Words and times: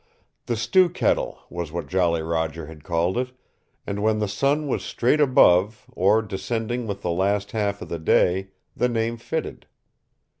The 0.47 0.55
Stew 0.55 0.89
Kettle 0.89 1.37
was 1.47 1.71
what 1.71 1.85
Jolly 1.85 2.23
Roger 2.23 2.65
had 2.65 2.83
called 2.83 3.19
it, 3.19 3.33
and 3.85 4.01
when 4.01 4.17
the 4.17 4.27
sun 4.27 4.67
was 4.67 4.81
straight 4.83 5.21
above, 5.21 5.85
or 5.93 6.23
descending 6.23 6.87
with 6.87 7.03
the 7.03 7.11
last 7.11 7.51
half 7.51 7.83
of 7.83 7.89
the 7.89 7.99
day, 7.99 8.47
the 8.75 8.89
name 8.89 9.17
fitted. 9.17 9.67